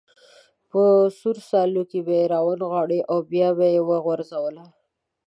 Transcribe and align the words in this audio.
په 0.69 0.81
سور 1.19 1.37
سالو 1.49 1.83
کې 1.91 1.99
به 2.05 2.13
یې 2.19 2.25
را 2.33 2.39
ونغاړله 2.45 2.99
او 3.11 3.17
بیا 3.31 3.49
به 3.57 3.65
یې 3.73 3.81
وروغورځوله. 3.83 4.65